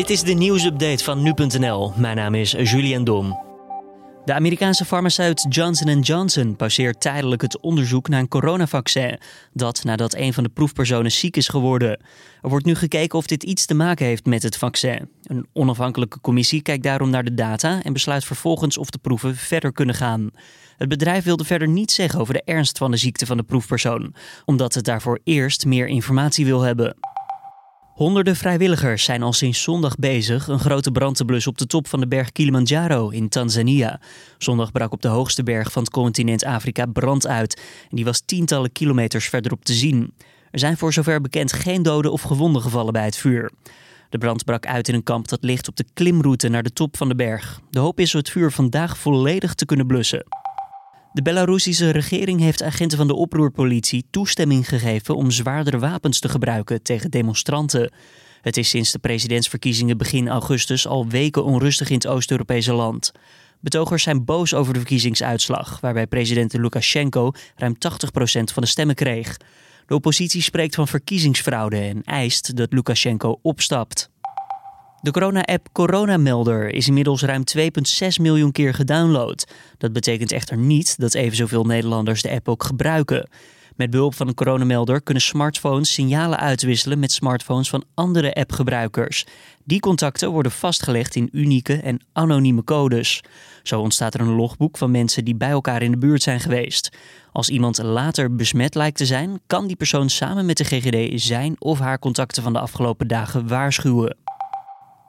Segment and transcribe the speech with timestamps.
[0.00, 1.92] Dit is de nieuwsupdate van nu.nl.
[1.96, 3.38] Mijn naam is Julian Dom.
[4.24, 9.18] De Amerikaanse farmaceut Johnson Johnson pauzeert tijdelijk het onderzoek naar een coronavaccin.
[9.52, 11.90] Dat nadat een van de proefpersonen ziek is geworden.
[12.42, 15.08] Er wordt nu gekeken of dit iets te maken heeft met het vaccin.
[15.22, 19.72] Een onafhankelijke commissie kijkt daarom naar de data en besluit vervolgens of de proeven verder
[19.72, 20.30] kunnen gaan.
[20.76, 24.14] Het bedrijf wilde verder niets zeggen over de ernst van de ziekte van de proefpersoon,
[24.44, 26.96] omdat het daarvoor eerst meer informatie wil hebben.
[28.00, 31.86] Honderden vrijwilligers zijn al sinds zondag bezig een grote brand te blussen op de top
[31.86, 34.00] van de berg Kilimanjaro in Tanzania.
[34.38, 37.60] Zondag brak op de hoogste berg van het continent Afrika brand uit
[37.90, 40.12] en die was tientallen kilometers verderop te zien.
[40.50, 43.50] Er zijn voor zover bekend geen doden of gewonden gevallen bij het vuur.
[44.08, 46.96] De brand brak uit in een kamp dat ligt op de klimroute naar de top
[46.96, 47.60] van de berg.
[47.70, 50.24] De hoop is het vuur vandaag volledig te kunnen blussen.
[51.12, 56.82] De Belarussische regering heeft agenten van de oproerpolitie toestemming gegeven om zwaardere wapens te gebruiken
[56.82, 57.92] tegen demonstranten.
[58.40, 63.12] Het is sinds de presidentsverkiezingen begin augustus al weken onrustig in het Oost-Europese land.
[63.60, 67.78] Betogers zijn boos over de verkiezingsuitslag, waarbij president Lukashenko ruim 80%
[68.52, 69.36] van de stemmen kreeg.
[69.86, 74.10] De oppositie spreekt van verkiezingsfraude en eist dat Lukashenko opstapt.
[75.02, 77.66] De corona-app Coronamelder is inmiddels ruim 2,6
[78.20, 79.52] miljoen keer gedownload.
[79.78, 83.28] Dat betekent echter niet dat even zoveel Nederlanders de app ook gebruiken.
[83.76, 89.26] Met behulp van een coronamelder kunnen smartphones signalen uitwisselen met smartphones van andere appgebruikers.
[89.64, 93.20] Die contacten worden vastgelegd in unieke en anonieme codes.
[93.62, 96.96] Zo ontstaat er een logboek van mensen die bij elkaar in de buurt zijn geweest.
[97.32, 101.56] Als iemand later besmet lijkt te zijn, kan die persoon samen met de GGD zijn
[101.58, 104.16] of haar contacten van de afgelopen dagen waarschuwen.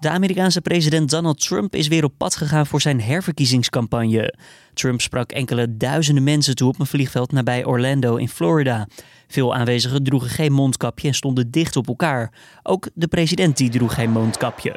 [0.00, 4.34] De Amerikaanse president Donald Trump is weer op pad gegaan voor zijn herverkiezingscampagne.
[4.74, 8.86] Trump sprak enkele duizenden mensen toe op een vliegveld nabij Orlando in Florida.
[9.28, 12.32] Veel aanwezigen droegen geen mondkapje en stonden dicht op elkaar.
[12.62, 14.76] Ook de president die droeg geen mondkapje.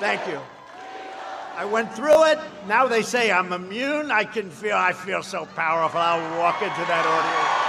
[0.00, 0.38] Thank you.
[1.62, 2.38] I went through it.
[2.68, 4.20] Now they say I'm immune.
[4.20, 6.00] I can feel I feel so powerful.
[6.00, 7.66] I'll walk into that audience.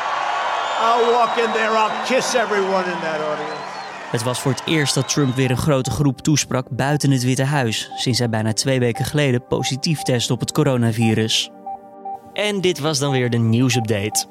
[0.79, 1.71] I'll walk in there.
[1.71, 3.76] I'll kiss everyone in that audience.
[4.11, 7.43] Het was voor het eerst dat Trump weer een grote groep toesprak buiten het Witte
[7.43, 11.49] Huis, sinds hij bijna twee weken geleden positief testte op het coronavirus.
[12.33, 14.25] En dit was dan weer de nieuwsupdate.